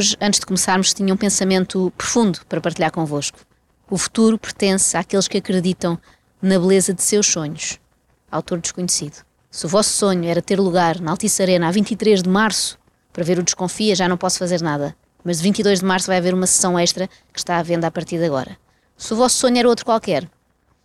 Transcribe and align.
Hoje, 0.00 0.16
antes 0.18 0.40
de 0.40 0.46
começarmos, 0.46 0.94
tinha 0.94 1.12
um 1.12 1.16
pensamento 1.18 1.92
profundo 1.94 2.40
para 2.48 2.58
partilhar 2.58 2.90
convosco. 2.90 3.38
O 3.90 3.98
futuro 3.98 4.38
pertence 4.38 4.96
àqueles 4.96 5.28
que 5.28 5.36
acreditam 5.36 5.98
na 6.40 6.58
beleza 6.58 6.94
de 6.94 7.02
seus 7.02 7.26
sonhos. 7.26 7.78
Autor 8.30 8.60
desconhecido. 8.60 9.22
Se 9.50 9.66
o 9.66 9.68
vosso 9.68 9.90
sonho 9.90 10.24
era 10.24 10.40
ter 10.40 10.58
lugar 10.58 10.98
na 11.00 11.10
Altice 11.10 11.42
Arena 11.42 11.68
a 11.68 11.70
23 11.70 12.22
de 12.22 12.30
março 12.30 12.78
para 13.12 13.22
ver 13.22 13.38
o 13.38 13.42
Desconfia, 13.42 13.94
já 13.94 14.08
não 14.08 14.16
posso 14.16 14.38
fazer 14.38 14.62
nada. 14.62 14.96
Mas 15.22 15.36
de 15.36 15.42
22 15.42 15.80
de 15.80 15.84
março 15.84 16.06
vai 16.06 16.16
haver 16.16 16.32
uma 16.32 16.46
sessão 16.46 16.78
extra 16.78 17.06
que 17.30 17.38
está 17.38 17.58
à 17.58 17.62
venda 17.62 17.86
a 17.86 17.90
partir 17.90 18.16
de 18.16 18.24
agora. 18.24 18.56
Se 18.96 19.12
o 19.12 19.16
vosso 19.16 19.36
sonho 19.36 19.58
era 19.58 19.68
outro 19.68 19.84
qualquer, 19.84 20.26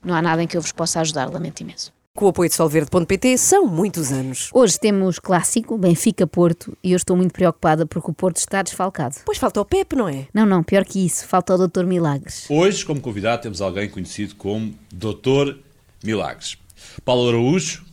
não 0.03 0.13
há 0.13 0.21
nada 0.21 0.43
em 0.43 0.47
que 0.47 0.57
eu 0.57 0.61
vos 0.61 0.73
possa 0.73 0.99
ajudar, 0.99 1.31
lamento 1.31 1.61
imenso. 1.61 1.94
Com 2.15 2.27
o 2.27 2.29
apoio 2.29 2.47
de 2.49 2.55
Solverde.pt 2.55 3.37
são 3.37 3.67
muitos 3.67 4.09
anos. 4.09 4.49
Hoje 4.53 4.79
temos 4.79 5.19
clássico, 5.19 5.77
Benfica-Porto, 5.77 6.77
e 6.81 6.93
eu 6.93 6.95
estou 6.95 7.17
muito 7.17 7.33
preocupada 7.33 7.85
porque 7.85 8.09
o 8.09 8.13
Porto 8.13 8.37
está 8.37 8.61
desfalcado. 8.61 9.17
Pois 9.25 9.37
falta 9.37 9.59
o 9.59 9.65
Pepe, 9.65 9.97
não 9.97 10.07
é? 10.07 10.25
Não, 10.33 10.45
não, 10.45 10.63
pior 10.63 10.85
que 10.85 11.05
isso, 11.05 11.27
falta 11.27 11.53
o 11.53 11.67
Dr. 11.67 11.83
Milagres. 11.83 12.45
Hoje, 12.49 12.85
como 12.85 13.01
convidado, 13.01 13.41
temos 13.41 13.59
alguém 13.59 13.89
conhecido 13.89 14.33
como 14.35 14.73
Dr. 14.93 15.57
Milagres. 16.01 16.57
Paulo 17.03 17.27
Araújo, 17.27 17.83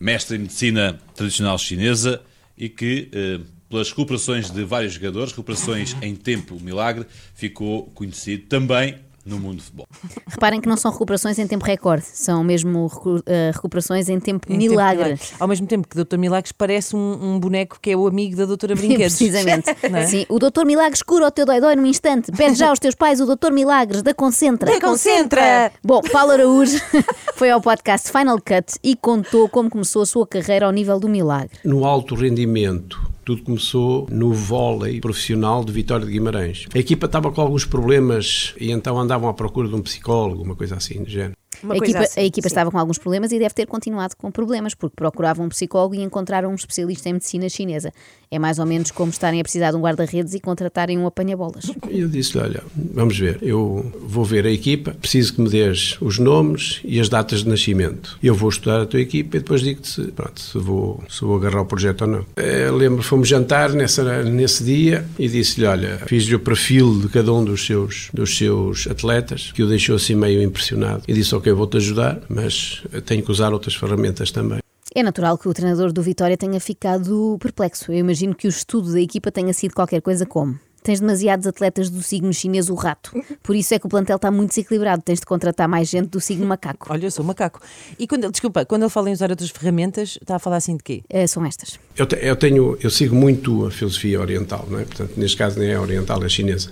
mestre 0.00 0.36
em 0.36 0.40
medicina 0.40 0.98
tradicional 1.14 1.58
chinesa 1.58 2.22
e 2.56 2.70
que, 2.70 3.10
eh, 3.12 3.40
pelas 3.68 3.90
recuperações 3.90 4.50
de 4.50 4.64
vários 4.64 4.94
jogadores, 4.94 5.32
recuperações 5.32 5.94
em 6.00 6.16
tempo 6.16 6.58
milagre, 6.58 7.04
ficou 7.34 7.88
conhecido 7.88 8.46
também 8.46 8.98
no 9.26 9.38
mundo 9.38 9.56
do 9.56 9.62
futebol. 9.62 9.86
Reparem 10.26 10.60
que 10.60 10.68
não 10.68 10.76
são 10.76 10.90
recuperações 10.92 11.38
em 11.38 11.46
tempo 11.46 11.64
recorde, 11.64 12.04
são 12.06 12.44
mesmo 12.44 12.86
recu- 12.86 13.22
eh, 13.26 13.50
recuperações 13.52 14.08
em 14.08 14.20
tempo 14.20 14.46
Em 14.48 14.58
tempo 14.58 14.70
milagre. 14.70 15.04
milagre. 15.04 15.26
Ao 15.40 15.48
mesmo 15.48 15.66
tempo 15.66 15.88
que 15.88 16.00
o 16.00 16.04
Dr. 16.04 16.16
Milagres 16.16 16.52
parece 16.52 16.94
um, 16.94 17.18
um 17.34 17.40
boneco 17.40 17.78
que 17.82 17.90
é 17.90 17.96
o 17.96 18.06
amigo 18.06 18.36
da 18.36 18.44
Doutora 18.44 18.74
Brinquedos. 18.76 19.16
Precisamente. 19.16 19.66
É? 19.96 20.06
Sim, 20.06 20.26
o 20.28 20.38
Dr. 20.38 20.64
Milagres 20.64 21.02
cura 21.02 21.26
o 21.26 21.30
teu 21.30 21.44
dói-dói 21.46 21.74
num 21.76 21.86
instante. 21.86 22.30
Pede 22.32 22.54
já 22.56 22.68
aos 22.70 22.78
teus 22.78 22.94
pais 22.94 23.20
o 23.20 23.26
Dr. 23.36 23.50
Milagres 23.52 24.02
da 24.02 24.12
Concentra. 24.14 24.70
Da 24.70 24.80
Concentra! 24.80 25.72
Bom, 25.82 26.00
Paulo 26.12 26.32
Araújo 26.32 26.78
foi 27.34 27.50
ao 27.50 27.60
podcast 27.60 28.10
Final 28.10 28.36
Cut 28.38 28.78
e 28.82 28.94
contou 28.96 29.48
como 29.48 29.68
começou 29.70 30.02
a 30.02 30.06
sua 30.06 30.26
carreira 30.26 30.66
ao 30.66 30.72
nível 30.72 30.98
do 31.00 31.08
milagre. 31.08 31.50
No 31.64 31.84
alto 31.84 32.14
rendimento, 32.14 33.00
tudo 33.26 33.42
começou 33.42 34.06
no 34.08 34.32
vôlei 34.32 35.00
profissional 35.00 35.64
de 35.64 35.72
Vitória 35.72 36.06
de 36.06 36.12
Guimarães. 36.12 36.66
A 36.72 36.78
equipa 36.78 37.06
estava 37.06 37.32
com 37.32 37.40
alguns 37.40 37.64
problemas 37.64 38.54
e 38.58 38.70
então 38.70 38.96
andavam 38.96 39.28
à 39.28 39.34
procura 39.34 39.66
de 39.66 39.74
um 39.74 39.82
psicólogo, 39.82 40.44
uma 40.44 40.54
coisa 40.54 40.76
assim 40.76 41.02
do 41.02 41.10
género. 41.10 41.36
Uma 41.62 41.74
a 41.74 41.76
equipa, 41.76 42.00
assim, 42.00 42.20
a 42.20 42.24
equipa 42.24 42.48
sim. 42.48 42.52
estava 42.52 42.70
com 42.70 42.78
alguns 42.78 42.98
problemas 42.98 43.32
e 43.32 43.38
deve 43.38 43.54
ter 43.54 43.66
continuado 43.66 44.16
com 44.16 44.30
problemas, 44.30 44.74
porque 44.74 44.94
procuravam 44.96 45.46
um 45.46 45.48
psicólogo 45.48 45.94
e 45.94 46.02
encontraram 46.02 46.50
um 46.50 46.54
especialista 46.54 47.08
em 47.08 47.14
medicina 47.14 47.48
chinesa. 47.48 47.92
É 48.30 48.38
mais 48.38 48.58
ou 48.58 48.66
menos 48.66 48.90
como 48.90 49.10
estarem 49.10 49.40
a 49.40 49.42
precisar 49.42 49.70
de 49.70 49.76
um 49.76 49.80
guarda-redes 49.80 50.34
e 50.34 50.40
contratarem 50.40 50.98
um 50.98 51.06
apanha-bolas. 51.06 51.70
Eu 51.88 52.08
disse-lhe, 52.08 52.42
olha, 52.42 52.62
vamos 52.74 53.16
ver, 53.18 53.38
eu 53.40 53.92
vou 54.00 54.24
ver 54.24 54.46
a 54.46 54.50
equipa, 54.50 54.92
preciso 55.00 55.34
que 55.34 55.40
me 55.40 55.48
dês 55.48 55.96
os 56.00 56.18
nomes 56.18 56.80
e 56.84 56.98
as 56.98 57.08
datas 57.08 57.44
de 57.44 57.48
nascimento. 57.48 58.18
Eu 58.22 58.34
vou 58.34 58.48
estudar 58.48 58.82
a 58.82 58.86
tua 58.86 59.00
equipa 59.00 59.36
e 59.36 59.40
depois 59.40 59.60
digo-te 59.60 59.88
se, 59.88 60.02
pronto, 60.12 60.40
se, 60.40 60.58
vou, 60.58 61.02
se 61.08 61.20
vou 61.20 61.36
agarrar 61.36 61.62
o 61.62 61.66
projeto 61.66 62.02
ou 62.02 62.08
não. 62.08 62.26
Eh, 62.36 62.70
lembro, 62.70 63.02
fomos 63.02 63.28
jantar 63.28 63.70
nessa, 63.72 64.24
nesse 64.24 64.64
dia 64.64 65.04
e 65.18 65.28
disse-lhe, 65.28 65.66
olha, 65.66 66.00
fiz-lhe 66.06 66.34
o 66.34 66.40
perfil 66.40 66.98
de 67.00 67.08
cada 67.08 67.32
um 67.32 67.44
dos 67.44 67.64
seus, 67.64 68.08
dos 68.12 68.36
seus 68.36 68.86
atletas, 68.88 69.52
que 69.52 69.62
o 69.62 69.68
deixou 69.68 69.96
assim 69.96 70.14
meio 70.14 70.42
impressionado. 70.42 71.02
E 71.06 71.12
disse, 71.12 71.34
ok, 71.34 71.45
vou-te 71.54 71.76
ajudar, 71.76 72.20
mas 72.28 72.82
tenho 73.04 73.22
que 73.22 73.30
usar 73.30 73.52
outras 73.52 73.74
ferramentas 73.74 74.30
também. 74.32 74.58
É 74.94 75.02
natural 75.02 75.36
que 75.36 75.46
o 75.48 75.52
treinador 75.54 75.92
do 75.92 76.00
Vitória 76.02 76.36
tenha 76.36 76.58
ficado 76.58 77.36
perplexo. 77.40 77.92
Eu 77.92 77.98
imagino 77.98 78.34
que 78.34 78.46
o 78.46 78.50
estudo 78.50 78.92
da 78.92 79.00
equipa 79.00 79.30
tenha 79.30 79.52
sido 79.52 79.74
qualquer 79.74 80.00
coisa 80.00 80.24
como. 80.24 80.58
Tens 80.82 81.00
demasiados 81.00 81.48
atletas 81.48 81.90
do 81.90 82.00
signo 82.00 82.32
chinês, 82.32 82.70
o 82.70 82.74
rato. 82.76 83.10
Por 83.42 83.56
isso 83.56 83.74
é 83.74 83.78
que 83.78 83.86
o 83.86 83.88
plantel 83.88 84.14
está 84.16 84.30
muito 84.30 84.50
desequilibrado. 84.50 85.02
Tens 85.02 85.18
de 85.18 85.26
contratar 85.26 85.68
mais 85.68 85.88
gente 85.88 86.06
do 86.10 86.20
signo 86.20 86.46
macaco. 86.46 86.86
Olha, 86.92 87.06
eu 87.06 87.10
sou 87.10 87.24
macaco. 87.24 87.60
E 87.98 88.06
quando 88.06 88.30
desculpa, 88.30 88.64
quando 88.64 88.82
ele 88.84 88.90
fala 88.90 89.10
em 89.10 89.12
usar 89.12 89.28
outras 89.28 89.50
ferramentas, 89.50 90.16
está 90.22 90.36
a 90.36 90.38
falar 90.38 90.58
assim 90.58 90.76
de 90.76 90.84
quê? 90.84 91.02
Eh, 91.10 91.26
são 91.26 91.44
estas. 91.44 91.78
Eu, 91.96 92.06
te- 92.06 92.20
eu 92.22 92.36
tenho, 92.36 92.78
eu 92.80 92.88
sigo 92.88 93.16
muito 93.16 93.66
a 93.66 93.70
filosofia 93.72 94.20
oriental, 94.20 94.64
não 94.70 94.78
é? 94.78 94.84
Portanto, 94.84 95.12
neste 95.16 95.36
caso 95.36 95.58
nem 95.58 95.70
é 95.72 95.78
oriental, 95.80 96.22
é 96.24 96.28
chinesa. 96.28 96.70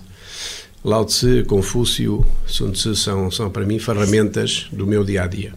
Lao 0.84 1.06
Tse, 1.06 1.44
Confúcio, 1.44 2.26
Sun 2.46 2.72
Tzu 2.72 2.94
são, 2.94 3.30
são 3.30 3.50
para 3.50 3.64
mim 3.64 3.78
ferramentas 3.78 4.68
do 4.70 4.86
meu 4.86 5.02
dia 5.02 5.22
a 5.22 5.26
dia. 5.26 5.54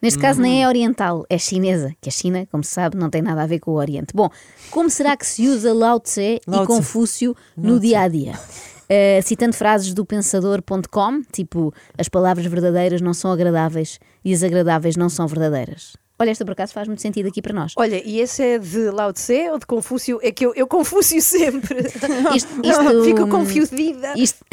Neste 0.00 0.18
caso 0.18 0.40
nem 0.40 0.64
é 0.64 0.66
oriental, 0.66 1.26
é 1.28 1.36
chinesa, 1.36 1.94
que 2.00 2.08
a 2.08 2.12
China, 2.12 2.48
como 2.50 2.64
se 2.64 2.70
sabe, 2.70 2.96
não 2.96 3.10
tem 3.10 3.20
nada 3.20 3.42
a 3.42 3.46
ver 3.46 3.60
com 3.60 3.72
o 3.72 3.74
Oriente. 3.74 4.14
Bom, 4.14 4.30
como 4.70 4.88
será 4.88 5.14
que 5.14 5.26
se 5.26 5.46
usa 5.46 5.74
Lao 5.74 6.00
Tse 6.00 6.40
Lao 6.46 6.64
e 6.64 6.66
Tse. 6.66 6.74
Confúcio 6.74 7.36
no 7.54 7.78
dia 7.78 8.00
a 8.00 8.08
dia? 8.08 8.32
Uh, 8.32 9.22
citando 9.22 9.54
frases 9.54 9.92
do 9.92 10.06
pensador.com, 10.06 11.22
tipo 11.30 11.74
as 11.98 12.08
palavras 12.08 12.46
verdadeiras 12.46 13.02
não 13.02 13.12
são 13.12 13.30
agradáveis 13.30 14.00
e 14.24 14.32
as 14.32 14.42
agradáveis 14.42 14.96
não 14.96 15.10
são 15.10 15.26
verdadeiras. 15.26 15.92
Olha, 16.22 16.30
esta 16.30 16.44
por 16.44 16.52
acaso 16.52 16.72
faz 16.72 16.86
muito 16.86 17.02
sentido 17.02 17.26
aqui 17.28 17.42
para 17.42 17.52
nós. 17.52 17.72
Olha, 17.76 18.00
e 18.06 18.20
esse 18.20 18.42
é 18.42 18.58
de 18.58 18.90
Lao 18.90 19.12
Tse 19.12 19.50
ou 19.50 19.58
de 19.58 19.66
Confúcio? 19.66 20.20
É 20.22 20.30
que 20.30 20.46
eu, 20.46 20.54
eu 20.54 20.66
Confúcio 20.68 21.20
sempre. 21.20 21.80
Isto- 22.34 22.48
isto- 22.64 23.04
Fico 23.04 23.28
confundida. 23.28 24.14
Isto, 24.16 24.44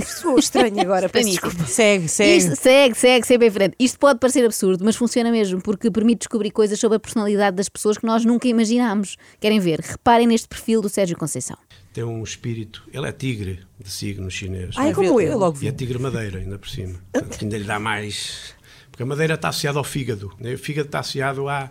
Sou 0.00 0.38
estranho 0.38 0.80
agora, 0.80 1.08
peço 1.08 1.28
desculpa. 1.28 1.64
Segue, 1.66 2.06
segue. 2.08 2.36
isto 2.36 2.54
segue, 2.56 2.94
segue, 2.96 3.26
sempre 3.26 3.48
em 3.48 3.50
frente. 3.50 3.74
Isto 3.80 3.98
pode 3.98 4.20
parecer 4.20 4.44
absurdo, 4.44 4.84
mas 4.84 4.94
funciona 4.94 5.30
mesmo, 5.32 5.60
porque 5.60 5.90
permite 5.90 6.20
descobrir 6.20 6.52
coisas 6.52 6.78
sobre 6.78 6.96
a 6.96 7.00
personalidade 7.00 7.56
das 7.56 7.68
pessoas 7.68 7.98
que 7.98 8.06
nós 8.06 8.24
nunca 8.24 8.46
imaginámos. 8.46 9.16
Querem 9.40 9.58
ver? 9.58 9.80
Reparem 9.80 10.28
neste 10.28 10.46
perfil 10.46 10.80
do 10.80 10.88
Sérgio 10.88 11.16
Conceição. 11.16 11.56
Tem 11.92 12.04
um 12.04 12.22
espírito, 12.22 12.84
ele 12.92 13.08
é 13.08 13.12
tigre 13.12 13.58
de 13.82 13.90
signo 13.90 14.30
chinês. 14.30 14.76
Ai, 14.76 14.94
como 14.94 15.20
eu. 15.20 15.36
logo 15.36 15.58
E 15.60 15.66
é 15.66 15.72
tigre 15.72 15.98
madeira, 15.98 16.38
ainda 16.38 16.58
por 16.58 16.68
cima. 16.68 16.94
Portanto, 17.12 17.38
ainda 17.42 17.58
lhe 17.58 17.64
dá 17.64 17.80
mais. 17.80 18.54
Porque 18.98 19.04
a 19.04 19.06
madeira 19.06 19.34
está 19.34 19.50
associada 19.50 19.78
ao 19.78 19.84
fígado. 19.84 20.32
né? 20.40 20.54
O 20.54 20.58
fígado 20.58 20.88
está 20.88 20.98
associado 20.98 21.48
à, 21.48 21.70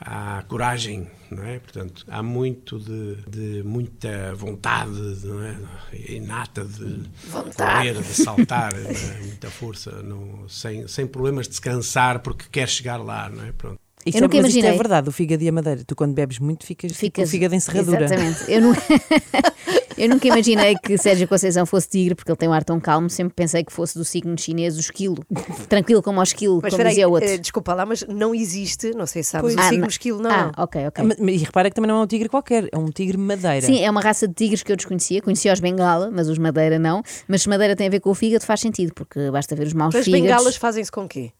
à 0.00 0.42
coragem, 0.48 1.08
não 1.30 1.44
é? 1.44 1.60
Portanto, 1.60 2.04
há 2.08 2.20
muito 2.20 2.80
de, 2.80 3.14
de 3.30 3.62
muita 3.62 4.34
vontade, 4.34 4.90
não 5.24 5.40
é? 5.40 5.56
Inata 6.08 6.64
de 6.64 7.08
correr, 7.56 7.94
de 7.94 8.02
saltar, 8.02 8.72
é? 8.74 9.20
muita 9.20 9.48
força, 9.50 10.02
não- 10.02 10.48
sem, 10.48 10.88
sem 10.88 11.06
problemas 11.06 11.46
de 11.46 11.50
descansar 11.50 12.18
porque 12.18 12.46
quer 12.50 12.68
chegar 12.68 12.96
lá, 12.96 13.28
não 13.28 13.44
é? 13.44 13.52
Pronto. 13.52 13.78
Isto 14.06 14.16
Eu 14.16 14.18
é, 14.18 14.20
nunca 14.22 14.36
mas 14.36 14.46
isto 14.46 14.56
é 14.56 14.60
imaginei. 14.60 14.76
verdade, 14.78 15.08
o 15.08 15.12
fígado 15.12 15.42
e 15.42 15.48
a 15.48 15.52
madeira. 15.52 15.82
Tu 15.86 15.96
quando 15.96 16.12
bebes 16.14 16.38
muito 16.38 16.66
ficas, 16.66 16.92
ficas... 16.92 16.98
Ficas- 16.98 17.24
com 17.24 17.28
o 17.28 17.30
fígado 17.30 17.54
em 17.54 17.60
serradura. 17.60 18.04
Exatamente. 18.04 18.52
Eu, 18.52 18.60
nu- 18.60 18.74
eu 19.96 20.08
nunca 20.08 20.26
imaginei 20.28 20.74
que 20.76 20.98
Sérgio 20.98 21.26
Conceição 21.28 21.64
fosse 21.64 21.88
tigre, 21.88 22.14
porque 22.14 22.30
ele 22.30 22.36
tem 22.36 22.48
um 22.48 22.52
ar 22.52 22.64
tão 22.64 22.78
calmo. 22.80 23.08
Sempre 23.08 23.34
pensei 23.34 23.64
que 23.64 23.72
fosse 23.72 23.96
do 23.96 24.04
signo 24.04 24.38
chinês, 24.38 24.76
o 24.76 24.80
esquilo. 24.80 25.16
Tranquilo 25.68 26.02
como 26.02 26.20
o 26.20 26.22
esquilo, 26.22 26.60
Mas 26.62 26.74
como 26.74 26.86
dizia 26.88 27.08
o 27.08 27.12
outro. 27.12 27.28
eh, 27.28 27.38
desculpa 27.38 27.72
lá, 27.74 27.86
mas 27.86 28.04
não 28.08 28.34
existe, 28.34 28.90
não 28.92 29.06
sei 29.06 29.22
se 29.22 29.30
sabes, 29.30 29.54
Pois. 29.54 29.66
o 29.66 29.68
signo 29.68 29.80
não- 29.82 29.88
esquilo, 29.88 30.20
não. 30.20 30.30
Ah, 30.30 30.52
ok, 30.58 30.86
ok. 30.88 31.04
Mas- 31.04 31.18
mas- 31.18 31.34
E 31.34 31.44
repara 31.44 31.70
que 31.70 31.74
também 31.76 31.88
não 31.88 32.00
é 32.00 32.02
um 32.02 32.06
tigre 32.06 32.28
qualquer, 32.28 32.68
é 32.70 32.76
um 32.78 32.90
tigre 32.90 33.16
madeira. 33.16 33.62
Sim, 33.66 33.80
é 33.82 33.90
uma 33.90 34.00
raça 34.00 34.28
de 34.28 34.34
tigres 34.34 34.62
que 34.62 34.70
eu 34.72 34.76
desconhecia. 34.76 35.22
Conhecia 35.22 35.52
os 35.52 35.60
bengala, 35.60 36.10
mas 36.12 36.28
os 36.28 36.38
madeira 36.38 36.78
não. 36.78 37.02
Mas 37.28 37.42
se 37.42 37.48
madeira 37.48 37.74
tem 37.76 37.86
a 37.86 37.90
ver 37.90 38.00
com 38.00 38.10
o 38.10 38.14
fígado, 38.14 38.44
faz 38.44 38.60
sentido, 38.60 38.92
porque 38.94 39.30
basta 39.30 39.54
ver 39.56 39.66
os 39.66 39.72
maus 39.72 39.94
As 39.94 40.04
fígados. 40.04 40.22
bengalas 40.26 40.56
fazem-se 40.56 40.92
com 40.92 41.08
quê? 41.08 41.30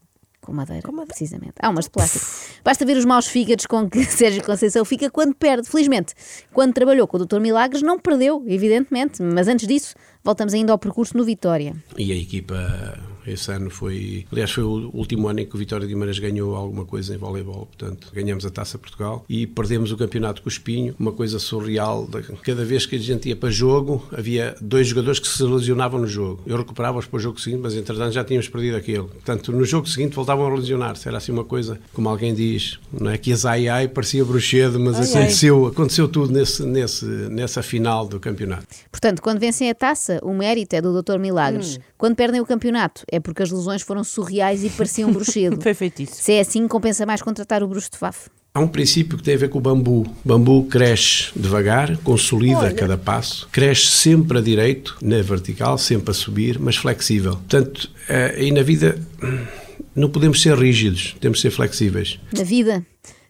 Com 0.44 0.53
madeira, 0.53 0.87
precisamente. 1.06 1.55
Há 1.59 1.71
umas 1.71 1.87
de 1.87 1.91
plástico. 1.91 2.27
Basta 2.62 2.84
ver 2.84 2.99
os 2.99 3.06
maus 3.06 3.27
fígados 3.27 3.65
com 3.65 3.88
que 3.88 4.05
Sérgio 4.05 4.44
Conceição 4.44 4.84
fica 4.84 5.09
quando 5.09 5.34
perde. 5.34 5.66
Felizmente, 5.66 6.12
quando 6.53 6.75
trabalhou 6.75 7.06
com 7.06 7.16
o 7.16 7.25
Dr. 7.25 7.41
Milagres, 7.41 7.81
não 7.81 7.99
perdeu, 7.99 8.44
evidentemente. 8.47 9.22
Mas 9.22 9.49
antes 9.49 9.66
disso, 9.66 9.94
voltamos 10.25 10.55
ainda 10.55 10.73
ao 10.73 10.79
percurso 10.79 11.17
no 11.17 11.25
Vitória. 11.25 11.75
E 11.97 12.11
a 12.11 12.17
equipa 12.17 12.99
esse 13.26 13.50
ano 13.50 13.71
foi, 13.71 14.26
aliás, 14.31 14.50
foi 14.50 14.65
o 14.65 14.91
último 14.93 15.29
ano 15.29 15.41
em 15.41 15.47
que 15.47 15.55
o 15.55 15.59
Vitória 15.59 15.87
de 15.87 15.93
Guimarães 15.93 16.19
ganhou 16.19 16.55
alguma 16.55 16.85
coisa 16.85 17.15
em 17.15 17.19
voleibol, 17.19 17.67
portanto, 17.67 18.09
ganhamos 18.12 18.44
a 18.44 18.50
Taça 18.50 18.79
Portugal 18.79 19.25
e 19.29 19.47
perdemos 19.47 19.91
o 19.93 19.97
campeonato 19.97 20.43
com 20.43 20.49
o 20.49 20.53
Espinho, 20.53 20.94
uma 20.99 21.12
coisa 21.12 21.38
surreal, 21.38 22.09
cada 22.43 22.65
vez 22.65 22.87
que 22.87 22.97
a 22.97 22.99
gente 22.99 23.29
ia 23.29 23.37
para 23.37 23.50
jogo, 23.50 24.06
havia 24.12 24.55
dois 24.61 24.88
jogadores 24.88 25.19
que 25.19 25.29
se 25.29 25.43
lesionavam 25.43 26.00
no 26.00 26.06
jogo. 26.06 26.43
Eu 26.47 26.56
recuperava-os 26.56 27.06
para 27.06 27.17
o 27.17 27.21
jogo 27.21 27.41
seguinte, 27.41 27.61
mas 27.62 27.75
entretanto 27.75 28.12
já 28.12 28.25
tínhamos 28.25 28.49
perdido 28.49 28.76
aquele. 28.76 29.05
Portanto, 29.05 29.53
no 29.53 29.65
jogo 29.65 29.88
seguinte 29.88 30.15
voltavam 30.15 30.47
a 30.47 30.55
lesionar-se, 30.55 31.09
era 31.09 31.17
assim 31.17 31.32
uma 31.32 31.44
coisa, 31.44 31.81
como 31.93 32.09
alguém 32.09 32.35
diz, 32.35 32.79
não 32.93 33.11
é 33.11 33.19
que 33.19 33.32
as 33.32 33.44
ai 33.44 33.69
ai 33.69 33.88
parecia 33.88 34.25
bruxedo, 34.25 34.79
mas 34.79 34.97
Ai, 34.97 35.03
ai. 35.03 35.23
aconteceu, 35.23 35.67
aconteceu 35.67 36.09
tudo 36.09 36.32
nesse, 36.32 36.62
nesse, 36.62 37.05
nessa 37.06 37.62
final 37.62 38.06
do 38.06 38.21
campeonato. 38.21 38.67
Portanto, 38.91 39.23
quando 39.23 39.38
vencem 39.38 39.71
a 39.71 39.75
taça, 39.75 40.13
o 40.22 40.32
mérito 40.32 40.76
é 40.76 40.81
do 40.81 41.02
Dr. 41.02 41.19
Milagres. 41.19 41.78
Quando 41.96 42.16
perdem 42.16 42.40
o 42.40 42.46
campeonato, 42.46 43.02
é 43.11 43.19
porque 43.20 43.43
as 43.43 43.50
lesões 43.50 43.82
foram 43.82 44.05
surreais 44.05 44.64
e 44.64 44.70
pareciam 44.70 45.12
bruxedo. 45.12 45.58
Foi 45.62 45.75
feitiço. 45.75 46.14
Se 46.16 46.32
é 46.32 46.40
assim, 46.40 46.66
compensa 46.69 47.06
mais 47.06 47.22
contratar 47.22 47.62
o 47.62 47.69
bruxo 47.69 47.90
de 47.90 47.99
Faf. 47.99 48.28
Há 48.56 48.61
um 48.61 48.69
princípio 48.69 49.19
que 49.19 49.25
tem 49.25 49.34
a 49.34 49.38
ver 49.38 49.49
com 49.49 49.58
o 49.58 49.61
bambu. 49.61 50.02
O 50.02 50.28
bambu 50.28 50.64
cresce 50.66 51.32
devagar, 51.34 51.96
consolida 51.99 52.69
a 52.69 52.72
cada 52.72 52.96
passo, 52.96 53.49
cresce 53.50 53.87
sempre 53.87 54.38
a 54.38 54.40
direito, 54.40 54.96
na 55.02 55.20
vertical, 55.22 55.76
sempre 55.76 56.12
a 56.12 56.14
subir, 56.14 56.61
mas 56.61 56.76
flexível. 56.76 57.32
Portanto, 57.32 57.90
eh, 58.08 58.44
e 58.44 58.52
na 58.52 58.62
vida 58.62 58.96
hum, 59.20 59.44
não 59.93 60.08
podemos 60.08 60.40
ser 60.40 60.56
rígidos, 60.56 61.16
temos 61.20 61.38
de 61.38 61.43
ser 61.43 61.50
flexíveis. 61.50 62.20
Na 62.32 62.44
vida, 62.44 62.87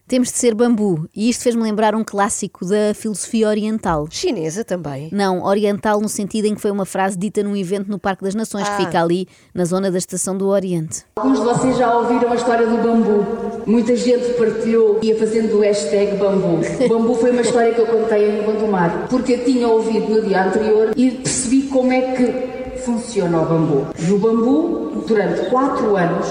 Temos 0.07 0.31
de 0.31 0.37
ser 0.37 0.53
bambu. 0.53 1.09
E 1.15 1.29
isto 1.29 1.41
fez-me 1.43 1.63
lembrar 1.63 1.95
um 1.95 2.03
clássico 2.03 2.63
da 2.63 2.93
filosofia 2.93 3.47
oriental. 3.47 4.05
Chinesa 4.11 4.63
também. 4.63 5.09
Não, 5.11 5.43
oriental 5.43 5.99
no 5.99 6.07
sentido 6.07 6.45
em 6.45 6.53
que 6.53 6.61
foi 6.61 6.69
uma 6.69 6.85
frase 6.85 7.17
dita 7.17 7.41
num 7.41 7.55
evento 7.55 7.89
no 7.89 7.97
Parque 7.97 8.23
das 8.23 8.35
Nações, 8.35 8.67
Ah. 8.67 8.75
que 8.77 8.85
fica 8.85 9.01
ali 9.01 9.27
na 9.51 9.65
zona 9.65 9.89
da 9.89 9.97
Estação 9.97 10.37
do 10.37 10.47
Oriente. 10.49 11.03
Alguns 11.15 11.39
de 11.39 11.45
vocês 11.45 11.75
já 11.77 11.91
ouviram 11.97 12.31
a 12.31 12.35
história 12.35 12.67
do 12.67 12.77
bambu. 12.83 13.25
Muita 13.65 13.95
gente 13.95 14.33
partilhou 14.33 14.99
e 15.01 15.07
ia 15.07 15.17
fazendo 15.17 15.57
o 15.57 15.61
hashtag 15.61 16.17
bambu. 16.17 16.59
O 16.85 16.87
bambu 16.87 17.15
foi 17.15 17.31
uma 17.31 17.41
história 17.41 17.73
que 17.73 17.79
eu 17.81 17.87
contei 17.87 18.29
em 18.29 18.43
Gondomar, 18.43 19.07
porque 19.09 19.33
eu 19.33 19.43
tinha 19.43 19.67
ouvido 19.67 20.07
no 20.07 20.21
dia 20.21 20.45
anterior 20.45 20.91
e 20.95 21.09
percebi 21.13 21.63
como 21.63 21.91
é 21.91 22.01
que 22.13 22.77
funciona 22.81 23.41
o 23.41 23.45
bambu. 23.47 23.87
E 23.97 24.11
o 24.11 24.19
bambu, 24.19 25.03
durante 25.07 25.49
quatro 25.49 25.95
anos, 25.97 26.27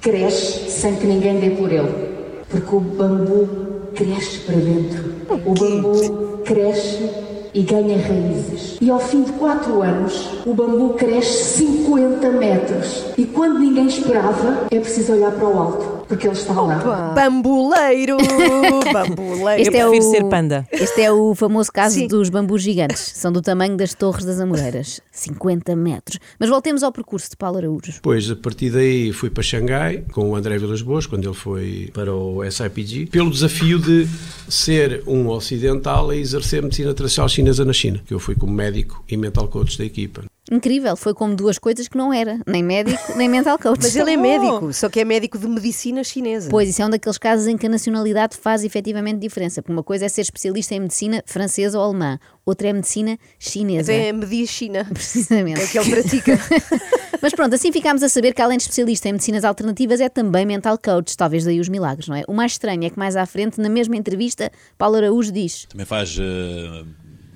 cresce 0.00 0.68
sem 0.72 0.96
que 0.96 1.06
ninguém 1.06 1.38
dê 1.38 1.50
por 1.50 1.70
ele. 1.72 2.05
Porque 2.48 2.76
o 2.76 2.80
bambu 2.80 3.48
cresce 3.94 4.38
para 4.40 4.56
dentro. 4.56 5.04
O 5.28 5.54
bambu 5.54 6.38
cresce 6.44 7.10
e 7.56 7.62
ganha 7.62 7.96
raízes. 7.96 8.76
E 8.80 8.90
ao 8.90 9.00
fim 9.00 9.22
de 9.22 9.32
quatro 9.32 9.82
anos, 9.82 10.28
o 10.44 10.52
bambu 10.52 10.90
cresce 10.90 11.64
50 11.64 12.30
metros. 12.30 13.06
E 13.16 13.24
quando 13.24 13.58
ninguém 13.58 13.86
esperava, 13.86 14.66
é 14.70 14.78
preciso 14.78 15.14
olhar 15.14 15.32
para 15.32 15.48
o 15.48 15.58
alto, 15.58 15.95
porque 16.08 16.26
ele 16.26 16.34
está 16.36 16.52
lá. 16.60 17.12
Bambuleiro! 17.14 18.16
Bambuleiro! 18.92 19.62
Este 19.62 19.76
Eu 19.76 19.86
é 19.86 19.90
prefiro 19.90 20.08
o- 20.08 20.10
ser 20.10 20.24
panda. 20.24 20.66
Este 20.72 21.02
é 21.02 21.12
o 21.12 21.34
famoso 21.34 21.70
caso 21.72 21.94
Sim. 21.96 22.06
dos 22.08 22.28
bambus 22.28 22.62
gigantes. 22.62 23.12
São 23.14 23.32
do 23.32 23.42
tamanho 23.42 23.76
das 23.76 23.94
torres 23.94 24.24
das 24.24 24.40
Amoreiras. 24.40 25.00
50 25.12 25.74
metros. 25.76 26.18
Mas 26.38 26.48
voltemos 26.48 26.82
ao 26.82 26.92
percurso 26.92 27.30
de 27.30 27.36
Paulo 27.36 27.58
Araújo. 27.58 27.92
Depois, 27.92 28.30
a 28.30 28.36
partir 28.36 28.70
daí, 28.70 29.12
fui 29.12 29.30
para 29.30 29.42
Xangai 29.42 30.04
com 30.12 30.30
o 30.30 30.36
André 30.36 30.58
Vilas 30.58 30.82
Boas, 30.82 31.06
quando 31.06 31.24
ele 31.24 31.34
foi 31.34 31.90
para 31.92 32.14
o 32.14 32.42
SIPG, 32.48 33.06
pelo 33.06 33.30
desafio 33.30 33.78
de 33.78 34.06
ser 34.48 35.02
um 35.06 35.28
ocidental 35.28 36.10
a 36.10 36.16
exercer 36.16 36.62
medicina 36.62 36.94
tradicional 36.94 37.28
chinesa 37.28 37.64
na 37.64 37.72
China, 37.72 38.00
que 38.06 38.14
eu 38.14 38.18
fui 38.18 38.34
como 38.34 38.52
médico 38.52 39.02
e 39.08 39.16
mental 39.16 39.48
coach 39.48 39.76
da 39.78 39.84
equipa. 39.84 40.24
Incrível, 40.50 40.96
foi 40.96 41.12
como 41.12 41.34
duas 41.34 41.58
coisas 41.58 41.88
que 41.88 41.96
não 41.96 42.12
era. 42.12 42.38
Nem 42.46 42.62
médico, 42.62 43.16
nem 43.16 43.28
mental 43.28 43.58
coach. 43.58 43.80
Mas 43.82 43.96
ele 43.96 44.12
é 44.12 44.16
médico, 44.16 44.72
só 44.72 44.88
que 44.88 45.00
é 45.00 45.04
médico 45.04 45.38
de 45.38 45.48
medicina 45.48 46.04
chinesa. 46.04 46.48
Pois, 46.48 46.68
isso 46.68 46.80
é 46.80 46.86
um 46.86 46.90
daqueles 46.90 47.18
casos 47.18 47.46
em 47.48 47.56
que 47.56 47.66
a 47.66 47.68
nacionalidade 47.68 48.36
faz 48.36 48.62
efetivamente 48.62 49.18
diferença. 49.18 49.60
Porque 49.60 49.72
uma 49.72 49.82
coisa 49.82 50.06
é 50.06 50.08
ser 50.08 50.20
especialista 50.20 50.74
em 50.74 50.80
medicina 50.80 51.22
francesa 51.26 51.78
ou 51.78 51.84
alemã, 51.84 52.18
outra 52.44 52.68
é 52.68 52.72
medicina 52.72 53.18
chinesa. 53.38 53.92
Então 53.92 54.06
é 54.06 54.12
medir 54.12 54.46
China. 54.46 54.84
Precisamente. 54.94 55.60
É 55.60 55.66
que 55.66 55.78
ele 55.78 55.90
pratica. 55.90 56.38
Mas 57.20 57.34
pronto, 57.34 57.54
assim 57.54 57.72
ficámos 57.72 58.02
a 58.02 58.08
saber 58.08 58.32
que 58.32 58.40
além 58.40 58.58
de 58.58 58.62
especialista 58.64 59.08
em 59.08 59.12
medicinas 59.12 59.44
alternativas 59.44 60.00
é 60.00 60.08
também 60.08 60.46
mental 60.46 60.78
coach, 60.78 61.16
talvez 61.16 61.44
daí 61.44 61.58
os 61.58 61.68
milagres, 61.68 62.06
não 62.06 62.14
é? 62.14 62.22
O 62.28 62.32
mais 62.32 62.52
estranho 62.52 62.84
é 62.84 62.90
que 62.90 62.98
mais 62.98 63.16
à 63.16 63.26
frente, 63.26 63.60
na 63.60 63.68
mesma 63.68 63.96
entrevista, 63.96 64.52
Paulo 64.78 64.96
Araújo 64.96 65.32
diz 65.32 65.66
Também 65.68 65.86
faz 65.86 66.16
eh, 66.20 66.84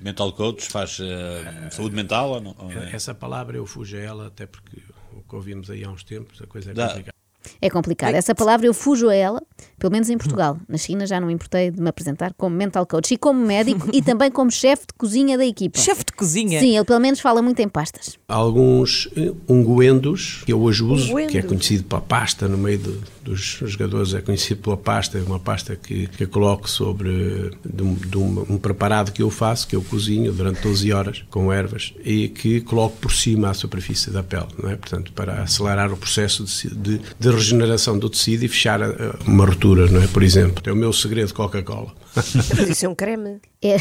mental 0.01 0.31
coach, 0.33 0.67
faz 0.67 0.99
eh, 0.99 1.69
saúde 1.69 1.95
mental 1.95 2.31
ou 2.31 2.41
não? 2.41 2.55
Ou 2.57 2.71
é? 2.71 2.95
Essa 2.95 3.13
palavra 3.13 3.57
eu 3.57 3.65
fujo 3.65 3.95
a 3.95 3.99
ela, 3.99 4.27
até 4.27 4.45
porque 4.45 4.81
o 5.13 5.21
que 5.21 5.35
ouvimos 5.35 5.69
aí 5.69 5.83
há 5.83 5.89
uns 5.89 6.03
tempos, 6.03 6.41
a 6.41 6.47
coisa 6.47 6.71
é 6.71 6.73
complicada. 6.73 7.21
É 7.61 7.69
complicado. 7.69 8.15
Essa 8.15 8.35
palavra 8.35 8.67
eu 8.67 8.73
fujo 8.73 9.09
a 9.09 9.15
ela, 9.15 9.41
pelo 9.79 9.91
menos 9.91 10.09
em 10.09 10.17
Portugal. 10.17 10.57
Na 10.67 10.77
China 10.77 11.05
já 11.07 11.19
não 11.19 11.27
me 11.27 11.33
importei 11.33 11.71
de 11.71 11.81
me 11.81 11.89
apresentar 11.89 12.33
como 12.33 12.55
mental 12.55 12.85
coach 12.85 13.13
e 13.13 13.17
como 13.17 13.45
médico 13.45 13.89
e 13.93 14.01
também 14.01 14.29
como 14.31 14.51
chefe 14.51 14.83
de 14.87 14.93
cozinha 14.97 15.37
da 15.37 15.45
equipa. 15.45 15.79
Chefe 15.79 16.05
de 16.05 16.13
cozinha. 16.13 16.59
Sim, 16.59 16.75
ele 16.75 16.85
pelo 16.85 16.99
menos 16.99 17.19
fala 17.19 17.41
muito 17.41 17.59
em 17.59 17.67
pastas. 17.67 18.17
Há 18.27 18.35
alguns 18.35 19.09
eh, 19.15 19.31
unguendos 19.49 20.43
que 20.45 20.53
eu 20.53 20.61
hoje 20.61 20.83
uso, 20.83 21.05
que 21.07 21.11
é 21.11 21.23
Unguendos. 21.25 21.47
conhecido 21.47 21.83
pela 21.85 22.01
pasta, 22.01 22.47
no 22.47 22.57
meio 22.57 22.79
do- 22.79 23.01
dos 23.23 23.39
jogadores 23.65 24.13
é 24.15 24.21
conhecido 24.21 24.61
pela 24.61 24.75
pasta, 24.77 25.17
é 25.17 25.21
uma 25.21 25.39
pasta 25.39 25.75
que, 25.75 26.07
que 26.07 26.23
eu 26.23 26.27
coloco 26.27 26.67
sobre 26.69 27.51
de 27.63 27.83
um, 27.83 27.93
de 27.93 28.17
um- 28.17 28.45
um 28.49 28.57
preparado 28.57 29.11
que 29.11 29.21
eu 29.21 29.29
faço, 29.29 29.67
que 29.67 29.75
eu 29.75 29.81
cozinho 29.83 30.31
durante 30.33 30.61
12 30.61 30.91
horas 30.91 31.23
com 31.29 31.53
ervas 31.53 31.93
e 32.03 32.29
que 32.29 32.61
coloco 32.61 32.97
por 32.97 33.11
cima 33.11 33.49
à 33.49 33.53
superfície 33.53 34.09
da 34.09 34.23
pele, 34.23 34.47
não 34.61 34.69
é? 34.69 34.75
Portanto, 34.75 35.11
para 35.13 35.43
acelerar 35.43 35.91
o 35.93 35.97
processo 35.97 36.43
de, 36.45 36.75
de- 36.75 37.01
de 37.19 37.29
regeneração 37.31 37.97
do 37.97 38.09
tecido 38.09 38.43
e 38.43 38.47
fechar 38.47 38.81
a- 38.81 39.15
uma 39.27 39.45
rotura, 39.51 39.87
não 39.87 40.01
é? 40.01 40.07
Por 40.07 40.23
exemplo, 40.23 40.63
é 40.65 40.71
o 40.71 40.75
meu 40.75 40.91
segredo 40.93 41.33
Coca-Cola. 41.33 41.93
Mas 42.15 42.35
isso 42.69 42.85
é 42.85 42.89
um 42.89 42.95
creme. 42.95 43.39
É, 43.61 43.77